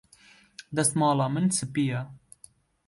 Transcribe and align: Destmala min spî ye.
Destmala 0.75 1.25
min 1.33 1.47
spî 1.57 1.83
ye. 1.91 2.01